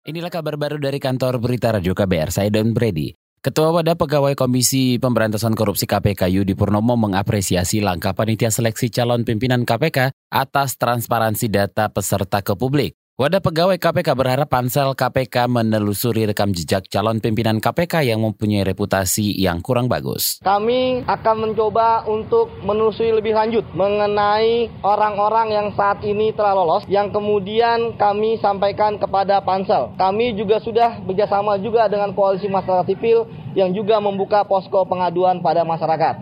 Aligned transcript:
Inilah 0.00 0.32
kabar 0.32 0.56
baru 0.56 0.80
dari 0.80 0.96
kantor 0.96 1.36
berita 1.36 1.76
Radio 1.76 1.92
KBR, 1.92 2.32
saya 2.32 2.48
Don 2.48 2.72
Brady. 2.72 3.12
Ketua 3.44 3.68
Wadah 3.68 4.00
Pegawai 4.00 4.32
Komisi 4.32 4.96
Pemberantasan 4.96 5.52
Korupsi 5.52 5.84
KPK 5.84 6.24
Yudi 6.40 6.56
Purnomo 6.56 6.96
mengapresiasi 6.96 7.84
langkah 7.84 8.16
panitia 8.16 8.48
seleksi 8.48 8.88
calon 8.88 9.28
pimpinan 9.28 9.68
KPK 9.68 10.12
atas 10.32 10.80
transparansi 10.80 11.52
data 11.52 11.92
peserta 11.92 12.40
ke 12.40 12.56
publik. 12.56 12.99
Wadah 13.20 13.44
pegawai 13.44 13.76
KPK 13.76 14.16
berharap 14.16 14.48
pansel 14.48 14.96
KPK 14.96 15.44
menelusuri 15.44 16.24
rekam 16.24 16.56
jejak 16.56 16.88
calon 16.88 17.20
pimpinan 17.20 17.60
KPK 17.60 18.08
yang 18.08 18.24
mempunyai 18.24 18.64
reputasi 18.64 19.36
yang 19.36 19.60
kurang 19.60 19.92
bagus. 19.92 20.40
Kami 20.40 21.04
akan 21.04 21.36
mencoba 21.44 22.08
untuk 22.08 22.48
menelusuri 22.64 23.12
lebih 23.12 23.36
lanjut 23.36 23.68
mengenai 23.76 24.72
orang-orang 24.80 25.52
yang 25.52 25.68
saat 25.76 26.00
ini 26.00 26.32
telah 26.32 26.56
lolos 26.56 26.88
yang 26.88 27.12
kemudian 27.12 27.92
kami 28.00 28.40
sampaikan 28.40 28.96
kepada 28.96 29.44
pansel. 29.44 29.92
Kami 30.00 30.32
juga 30.32 30.56
sudah 30.64 31.04
bekerjasama 31.04 31.60
juga 31.60 31.92
dengan 31.92 32.16
koalisi 32.16 32.48
masyarakat 32.48 32.88
sipil 32.88 33.28
yang 33.52 33.76
juga 33.76 34.00
membuka 34.00 34.48
posko 34.48 34.88
pengaduan 34.88 35.44
pada 35.44 35.60
masyarakat. 35.60 36.16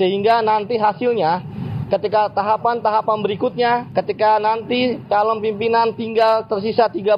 Sehingga 0.00 0.40
nanti 0.40 0.80
hasilnya 0.80 1.57
ketika 1.88 2.28
tahapan-tahapan 2.36 3.18
berikutnya, 3.24 3.72
ketika 3.96 4.36
nanti 4.36 5.00
calon 5.08 5.40
pimpinan 5.40 5.96
tinggal 5.96 6.44
tersisa 6.44 6.92
30, 6.92 7.16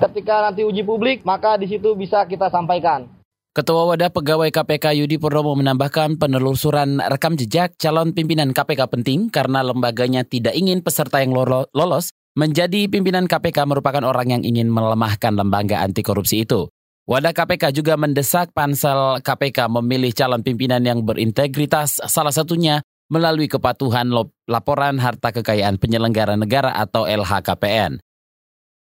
ketika 0.00 0.50
nanti 0.50 0.64
uji 0.64 0.82
publik, 0.82 1.22
maka 1.22 1.60
di 1.60 1.68
situ 1.68 1.92
bisa 1.94 2.24
kita 2.24 2.48
sampaikan. 2.48 3.06
Ketua 3.52 3.84
Wadah 3.84 4.08
Pegawai 4.08 4.48
KPK 4.48 4.96
Yudi 4.96 5.20
Purnomo 5.20 5.52
menambahkan 5.52 6.16
penelusuran 6.16 7.04
rekam 7.04 7.36
jejak 7.36 7.76
calon 7.76 8.16
pimpinan 8.16 8.56
KPK 8.56 8.88
penting 8.88 9.28
karena 9.28 9.60
lembaganya 9.60 10.24
tidak 10.24 10.56
ingin 10.56 10.80
peserta 10.80 11.20
yang 11.20 11.36
lolos 11.76 12.16
menjadi 12.32 12.88
pimpinan 12.88 13.28
KPK 13.28 13.68
merupakan 13.68 14.00
orang 14.08 14.40
yang 14.40 14.42
ingin 14.42 14.72
melemahkan 14.72 15.36
lembaga 15.36 15.84
anti 15.84 16.00
korupsi 16.00 16.48
itu. 16.48 16.72
Wadah 17.04 17.36
KPK 17.36 17.76
juga 17.76 18.00
mendesak 18.00 18.56
pansel 18.56 19.20
KPK 19.20 19.68
memilih 19.68 20.16
calon 20.16 20.40
pimpinan 20.40 20.80
yang 20.80 21.04
berintegritas, 21.04 22.00
salah 22.08 22.32
satunya 22.32 22.80
melalui 23.12 23.44
kepatuhan 23.44 24.08
laporan 24.48 24.96
harta 24.96 25.28
kekayaan 25.36 25.76
penyelenggara 25.76 26.40
negara 26.40 26.72
atau 26.72 27.04
LHKPN. 27.04 28.00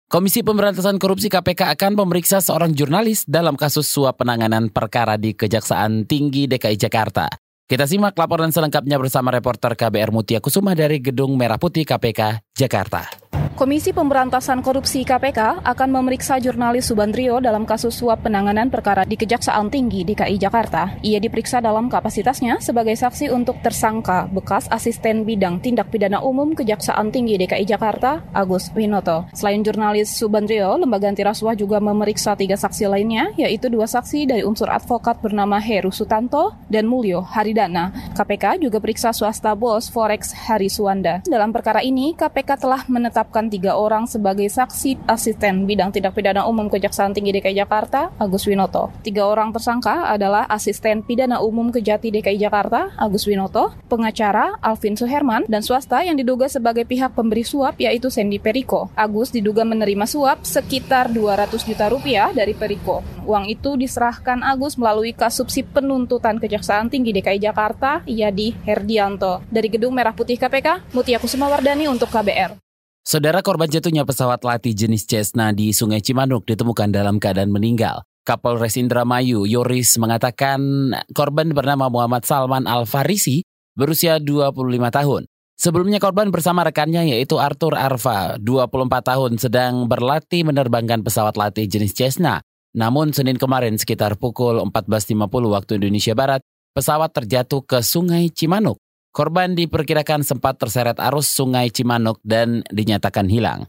Komisi 0.06 0.42
Pemberantasan 0.42 0.98
Korupsi 0.98 1.30
KPK 1.30 1.78
akan 1.78 1.98
memeriksa 1.98 2.42
seorang 2.42 2.74
jurnalis 2.74 3.26
dalam 3.26 3.58
kasus 3.58 3.90
suap 3.90 4.22
penanganan 4.22 4.70
perkara 4.70 5.18
di 5.18 5.34
Kejaksaan 5.34 6.06
Tinggi 6.06 6.46
DKI 6.46 6.78
Jakarta. 6.78 7.26
Kita 7.66 7.90
simak 7.90 8.14
laporan 8.14 8.54
selengkapnya 8.54 9.02
bersama 9.02 9.34
reporter 9.34 9.74
KBR 9.74 10.14
Mutia 10.14 10.38
Kusuma 10.38 10.78
dari 10.78 11.02
Gedung 11.02 11.34
Merah 11.34 11.58
Putih 11.58 11.82
KPK, 11.82 12.46
Jakarta. 12.54 13.10
Komisi 13.56 13.96
Pemberantasan 13.96 14.60
Korupsi 14.60 15.08
KPK 15.08 15.64
akan 15.64 15.88
memeriksa 15.88 16.36
jurnalis 16.44 16.92
Subandrio 16.92 17.40
dalam 17.40 17.64
kasus 17.64 17.96
suap 17.96 18.28
penanganan 18.28 18.68
perkara 18.68 19.08
di 19.08 19.16
Kejaksaan 19.16 19.72
Tinggi 19.72 20.04
DKI 20.04 20.36
Jakarta. 20.36 21.00
Ia 21.00 21.24
diperiksa 21.24 21.64
dalam 21.64 21.88
kapasitasnya 21.88 22.60
sebagai 22.60 23.00
saksi 23.00 23.32
untuk 23.32 23.64
tersangka 23.64 24.28
bekas 24.28 24.68
asisten 24.68 25.24
bidang 25.24 25.64
tindak 25.64 25.88
pidana 25.88 26.20
umum 26.20 26.52
Kejaksaan 26.52 27.16
Tinggi 27.16 27.40
DKI 27.40 27.64
Jakarta, 27.64 28.28
Agus 28.36 28.76
Winoto. 28.76 29.24
Selain 29.32 29.64
jurnalis 29.64 30.12
Subandrio, 30.12 30.76
lembaga 30.76 31.08
anti 31.08 31.24
rasuah 31.24 31.56
juga 31.56 31.80
memeriksa 31.80 32.36
tiga 32.36 32.60
saksi 32.60 32.92
lainnya, 32.92 33.32
yaitu 33.40 33.72
dua 33.72 33.88
saksi 33.88 34.36
dari 34.36 34.44
unsur 34.44 34.68
advokat 34.68 35.24
bernama 35.24 35.64
Heru 35.64 35.96
Sutanto 35.96 36.60
dan 36.68 36.92
Mulyo 36.92 37.24
Haridana. 37.24 37.96
KPK 38.20 38.68
juga 38.68 38.84
periksa 38.84 39.16
swasta 39.16 39.56
bos 39.56 39.88
Forex 39.88 40.36
Hari 40.36 40.68
Suwanda. 40.68 41.24
Dalam 41.24 41.56
perkara 41.56 41.80
ini, 41.80 42.12
KPK 42.20 42.60
telah 42.60 42.84
menetapkan 42.92 43.45
menetapkan 43.46 43.54
tiga 43.54 43.78
orang 43.78 44.04
sebagai 44.10 44.50
saksi 44.50 45.06
asisten 45.06 45.70
bidang 45.70 45.94
tindak 45.94 46.18
pidana 46.18 46.50
umum 46.50 46.68
Kejaksaan 46.68 47.14
Tinggi 47.14 47.32
DKI 47.38 47.62
Jakarta, 47.62 48.10
Agus 48.18 48.50
Winoto. 48.50 48.90
Tiga 49.06 49.30
orang 49.30 49.54
tersangka 49.54 50.10
adalah 50.10 50.50
asisten 50.50 51.06
pidana 51.06 51.40
umum 51.42 51.70
Kejati 51.70 52.10
DKI 52.10 52.42
Jakarta, 52.42 52.92
Agus 52.98 53.30
Winoto, 53.30 53.74
pengacara 53.88 54.58
Alvin 54.62 54.98
Suherman, 54.98 55.46
dan 55.46 55.62
swasta 55.62 56.02
yang 56.02 56.18
diduga 56.18 56.50
sebagai 56.50 56.86
pihak 56.90 57.14
pemberi 57.14 57.46
suap 57.46 57.78
yaitu 57.78 58.10
Sandy 58.10 58.42
Periko. 58.42 58.90
Agus 58.98 59.30
diduga 59.30 59.62
menerima 59.62 60.06
suap 60.10 60.44
sekitar 60.44 61.14
200 61.14 61.62
juta 61.62 61.86
rupiah 61.90 62.34
dari 62.34 62.58
Periko. 62.58 63.06
Uang 63.26 63.50
itu 63.50 63.78
diserahkan 63.78 64.42
Agus 64.42 64.78
melalui 64.78 65.14
kasupsi 65.14 65.66
penuntutan 65.66 66.42
Kejaksaan 66.42 66.90
Tinggi 66.90 67.14
DKI 67.14 67.40
Jakarta, 67.42 68.02
Yadi 68.06 68.54
Herdianto. 68.66 69.46
Dari 69.50 69.70
Gedung 69.70 69.94
Merah 69.94 70.14
Putih 70.14 70.38
KPK, 70.38 70.94
Mutia 70.94 71.18
Kusuma 71.22 71.50
Wardani 71.50 71.90
untuk 71.90 72.10
KBR. 72.10 72.65
Saudara 73.06 73.46
korban 73.46 73.70
jatuhnya 73.70 74.02
pesawat 74.02 74.42
latih 74.42 74.74
jenis 74.74 75.06
Cessna 75.06 75.54
di 75.54 75.70
Sungai 75.78 76.02
Cimanuk 76.02 76.42
ditemukan 76.50 76.90
dalam 76.90 77.22
keadaan 77.22 77.54
meninggal. 77.54 78.02
Kapolres 78.26 78.82
Indramayu, 78.82 79.46
Yoris, 79.46 80.02
mengatakan 80.02 80.90
korban 81.14 81.54
bernama 81.54 81.86
Muhammad 81.86 82.26
Salman 82.26 82.66
Al-Farisi 82.66 83.46
berusia 83.78 84.18
25 84.18 84.58
tahun. 84.90 85.30
Sebelumnya 85.54 86.02
korban 86.02 86.34
bersama 86.34 86.66
rekannya 86.66 87.06
yaitu 87.14 87.38
Arthur 87.38 87.78
Arfa, 87.78 88.42
24 88.42 88.90
tahun, 89.06 89.32
sedang 89.38 89.86
berlatih 89.86 90.42
menerbangkan 90.42 91.06
pesawat 91.06 91.38
latih 91.38 91.70
jenis 91.70 91.94
Cessna. 91.94 92.42
Namun 92.74 93.14
Senin 93.14 93.38
kemarin 93.38 93.78
sekitar 93.78 94.18
pukul 94.18 94.58
14.50 94.66 95.14
waktu 95.54 95.78
Indonesia 95.78 96.18
Barat, 96.18 96.42
pesawat 96.74 97.14
terjatuh 97.14 97.62
ke 97.70 97.86
Sungai 97.86 98.34
Cimanuk. 98.34 98.82
Korban 99.16 99.56
diperkirakan 99.56 100.28
sempat 100.28 100.60
terseret 100.60 101.00
arus 101.00 101.32
sungai 101.32 101.72
Cimanuk 101.72 102.20
dan 102.20 102.68
dinyatakan 102.68 103.32
hilang. 103.32 103.64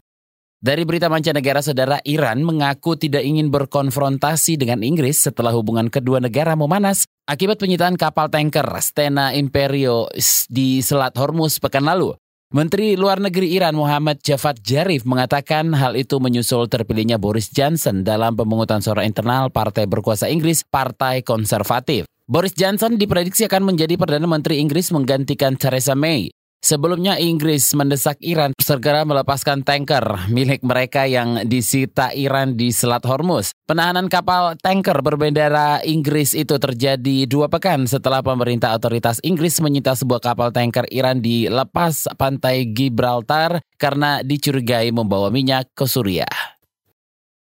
Dari 0.59 0.83
berita 0.83 1.07
mancanegara, 1.07 1.63
saudara 1.63 2.03
Iran 2.03 2.43
mengaku 2.43 2.99
tidak 2.99 3.23
ingin 3.23 3.47
berkonfrontasi 3.47 4.59
dengan 4.59 4.83
Inggris 4.83 5.23
setelah 5.23 5.55
hubungan 5.55 5.87
kedua 5.87 6.19
negara 6.19 6.51
memanas 6.59 7.07
akibat 7.31 7.63
penyitaan 7.63 7.95
kapal 7.95 8.27
tanker 8.27 8.67
Stena 8.83 9.31
Imperio 9.31 10.11
di 10.51 10.83
Selat 10.83 11.15
Hormuz 11.15 11.63
pekan 11.63 11.87
lalu. 11.87 12.11
Menteri 12.47 12.95
Luar 12.95 13.19
Negeri 13.19 13.59
Iran 13.59 13.75
Muhammad 13.75 14.23
Javad 14.23 14.63
Jarif 14.63 15.03
mengatakan 15.03 15.67
hal 15.75 15.99
itu 15.99 16.15
menyusul 16.23 16.71
terpilihnya 16.71 17.19
Boris 17.19 17.51
Johnson 17.51 18.07
dalam 18.07 18.39
pemungutan 18.39 18.79
suara 18.79 19.03
internal 19.03 19.51
partai 19.51 19.83
berkuasa 19.83 20.31
Inggris, 20.31 20.63
Partai 20.63 21.27
Konservatif. 21.27 22.07
Boris 22.23 22.55
Johnson 22.55 22.95
diprediksi 22.95 23.43
akan 23.43 23.67
menjadi 23.67 23.99
Perdana 23.99 24.31
Menteri 24.31 24.63
Inggris 24.63 24.95
menggantikan 24.95 25.59
Theresa 25.59 25.91
May. 25.91 26.31
Sebelumnya 26.57 27.21
Inggris 27.21 27.69
mendesak 27.77 28.17
Iran 28.19 28.51
segera 28.57 29.05
melepaskan 29.05 29.61
tanker 29.61 30.27
milik 30.33 30.65
mereka 30.65 31.05
yang 31.05 31.45
disita 31.45 32.09
Iran 32.17 32.57
di 32.57 32.73
Selat 32.73 33.05
Hormuz. 33.05 33.53
Penahanan 33.69 34.09
kapal 34.09 34.57
tanker 34.57 34.99
berbendera 35.05 35.79
Inggris 35.85 36.33
itu 36.33 36.57
terjadi 36.57 37.29
dua 37.29 37.45
pekan 37.47 37.85
setelah 37.85 38.25
pemerintah 38.25 38.73
otoritas 38.73 39.21
Inggris 39.21 39.61
menyita 39.61 39.93
sebuah 39.93 40.19
kapal 40.19 40.49
tanker 40.49 40.89
Iran 40.89 41.21
di 41.21 41.45
lepas 41.45 42.09
pantai 42.17 42.67
Gibraltar 42.73 43.61
karena 43.77 44.25
dicurigai 44.25 44.89
membawa 44.89 45.29
minyak 45.29 45.71
ke 45.77 45.85
Suriah. 45.85 46.57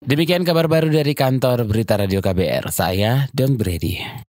Demikian 0.02 0.42
kabar 0.42 0.66
baru 0.66 0.90
dari 0.90 1.14
kantor 1.14 1.62
Berita 1.66 1.94
Radio 1.94 2.18
KBR. 2.18 2.74
Saya 2.74 3.30
Don 3.30 3.54
Brady. 3.54 4.31